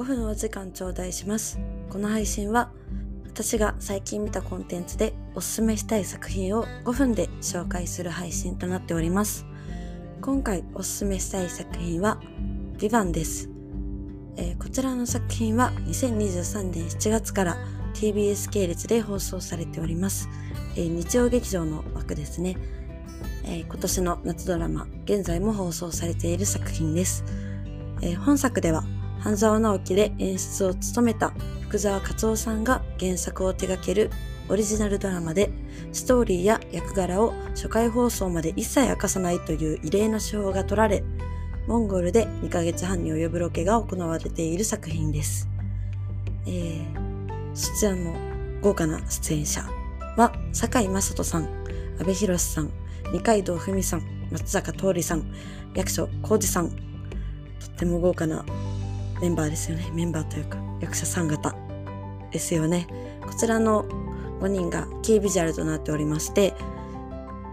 [0.00, 1.60] 5分お時間頂戴します。
[1.90, 2.70] この配信は
[3.26, 9.44] 私が最近見たコンテンツでおすすめしたい作品を5分で紹介する配信となっております。
[10.22, 12.18] 今回おすすめしたい作品は
[12.78, 13.50] ビバンです、
[14.36, 17.58] えー、こちらの作品は2023年7月から
[17.92, 20.30] TBS 系列で放送されております。
[20.76, 22.56] えー、日曜劇場の枠ですね。
[23.44, 27.22] えー、今年の夏ドラマ、現在も放送されている作品です。
[28.00, 28.82] え、本作では、
[29.20, 34.10] 半沢直樹で演出を務めた福沢克夫さんが原作を手掛ける
[34.48, 35.50] オリジナルドラマで、
[35.92, 41.04] ストーリーや役柄を初回放送まで一切明かさないという異例の手法が取られ、
[41.68, 45.48] モンゴルで2ヶ月半に及ぶロケが行われている作品です。
[46.46, 48.12] えー、そちらの
[48.60, 49.62] 豪華な出演者
[50.16, 51.44] は、坂井雅人さん、
[52.00, 52.70] 阿部寛さん、
[53.12, 55.32] 二階堂ふみさん、松坂桃李さん、
[55.76, 56.76] 役所広司さん、と
[57.66, 58.44] っても豪華な
[59.20, 59.90] メンバーですよね。
[59.92, 61.54] メンバーというか、役者さん方
[62.30, 62.86] ですよね。
[63.22, 63.84] こちらの
[64.40, 66.54] 5人がキービジュアルとなっておりまして、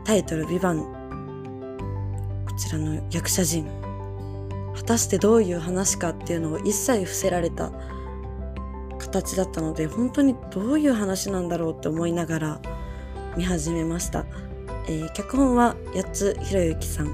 [0.06, 3.68] タイトル、ビバン、こちらの役者陣、
[4.76, 7.72] 果たしてどういう話かっていうのを一切伏せられた
[9.00, 12.62] 形だったので、本当にどういう話なんだろうって思いながら
[13.36, 14.26] 見始めました。
[14.88, 17.08] えー、脚本は八津博之さん。
[17.08, 17.14] こ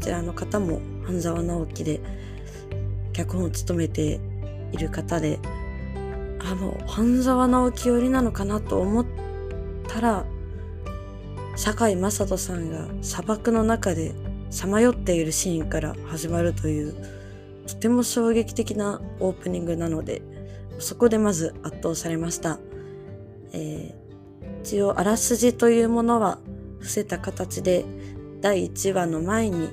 [0.00, 2.00] ちらの方も半沢直樹で
[3.12, 4.20] 脚本を務めて
[4.72, 5.38] いる方で、
[6.40, 9.06] あ、もう半沢直樹寄りなのかなと思っ
[9.88, 10.24] たら、
[11.56, 14.14] 堺雅人さんが砂漠の中で
[14.50, 16.94] さまよっているシーンから始まるという、
[17.66, 20.22] とても衝撃的なオープニングなので、
[20.78, 22.58] そこでまず圧倒されました。
[23.52, 26.38] えー、一応あらすじというものは
[26.78, 27.84] 伏せた形で
[28.40, 29.68] 第1話の前に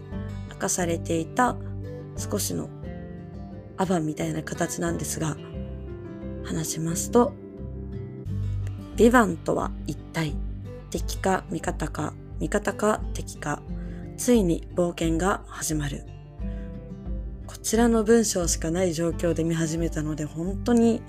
[0.52, 1.56] 明かされていた
[2.18, 2.70] 少しの
[3.80, 5.38] アバンみたいな形なんですが、
[6.44, 7.32] 話しますと、
[8.98, 10.36] ビバンとは一体
[10.92, 13.62] 敵か味方か、味方か敵か、
[14.18, 16.04] ついに冒険が始まる。
[17.48, 21.02] こちらの文章しかない状況で見始めたので、本当に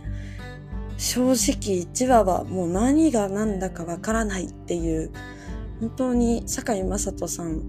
[0.97, 5.11] 正直1話はもう何が何だかわからないっていう
[5.81, 7.63] 本当に堺雅人さん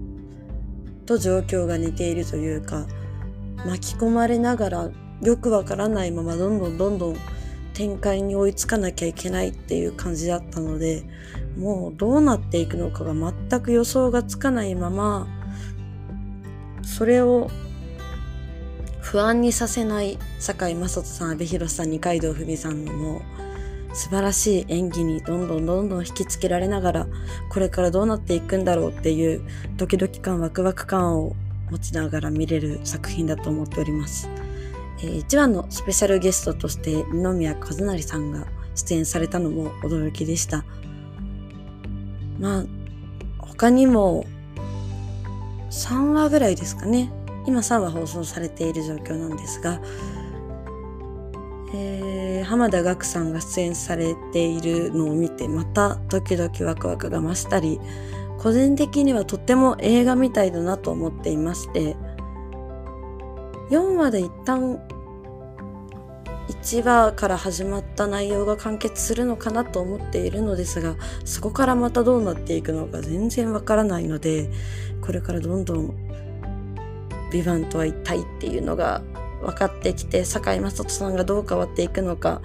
[1.06, 2.86] と状況が似ているというか
[3.64, 4.90] 巻き込まれながら
[5.22, 7.16] よくわからないままどんどんどんどん
[7.74, 11.04] 展開に追いつかなきゃいけないっていう感じだったので
[11.56, 15.26] もうどうなっていくのかが全く予想がつかないまま
[16.82, 17.50] それを
[19.00, 23.22] 不安にさせない堺雅人さん阿部寛さん二階堂ふみさんのも
[23.94, 27.06] 素晴らしい演技にどんどんどんどん引きつけられながら、
[27.50, 29.42] これからどうなっていくんだろうっていう
[29.76, 31.36] ドキドキ感、ワクワク感を
[31.70, 34.28] 持ちながら見れる作品だと思っております。
[35.02, 40.64] えー、一番のスペシャルゲストとして二宮和也さんが出演されたのも驚きでした。
[42.38, 42.64] まあ、
[43.38, 44.24] 他にも
[45.70, 47.12] 3話ぐらいですかね。
[47.46, 49.80] 今3話放送されている状況なんですが、
[51.74, 57.80] えー、浜田岳さんが出演されているのを見てまたドキドキワクワクが増したり
[58.38, 61.96] 個人的にはとっても映画みたいだなと思っていまして
[63.70, 64.80] 4話で一旦
[66.52, 74.50] 1話から始まった内容が完結するのかなと思っているのですがそこからまたどうなっていくのか全然わからないので
[75.00, 75.94] これからどんどん
[77.32, 79.02] 「ビバンとは一体っていうのが
[79.40, 82.42] 分かってきて堺雅人さんがどう変わっていくのか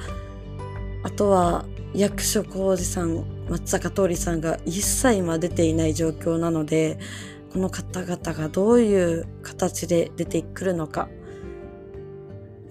[1.04, 6.98] あとは役所広司さん松坂桃李さんが一切今出ていない状況なので
[7.52, 11.08] この方々がどういう形で出てくるのか、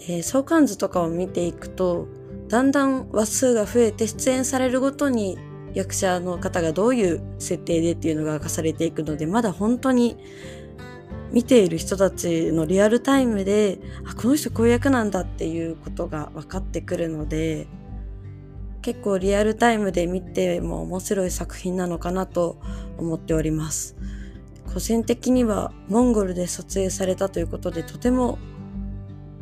[0.09, 2.09] えー、相関図とかを見ていくと
[2.49, 5.39] だんだん話数が増えて出演されるごとに
[5.75, 10.17] 役者の方がどういう設定でっていうのが明かされていくのでまだ本当に
[11.33, 17.67] 見ている人たちのリアルタイムで、あ、この人こういう役なんだっていうことが分かってくるので、
[18.83, 22.59] 結構リアルタイムで見ても面白い作品なのかなと
[22.99, 23.97] 思っております。
[24.73, 28.39] 個人的にはモンゴルで撮影されたということでとても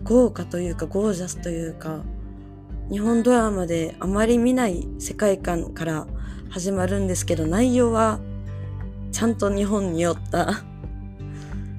[0.04, 2.02] 豪華というかゴージャスというか
[2.90, 6.06] 日本ドラマであまり見ない世界観から
[6.50, 8.20] 始まるんですけど内容は
[9.12, 10.62] ちゃんと日本に寄った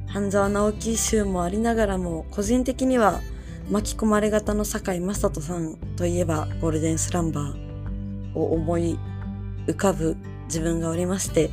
[0.08, 3.22] 半沢直樹集もありながらも個人的には
[3.70, 8.98] 巻き込まれ型の堺雅人さんといえばゴールデンスランバーを思い
[9.68, 11.52] 浮かぶ自分がおりまして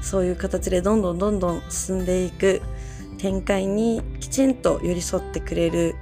[0.00, 2.62] そういう形でどんどんどんどん進んでいく
[3.18, 5.96] 展開にきちんと寄り添ってくれる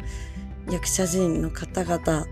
[0.71, 2.29] 役者陣の方々、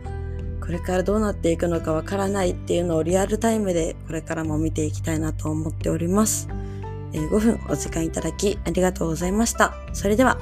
[0.61, 6.49] これからどうなっていくのかわからないっていうのをリアルタイムでこれからも見ていきたいなと思っております。
[7.13, 9.75] え5分お時間いただきありがとうございました。
[9.93, 10.39] それでは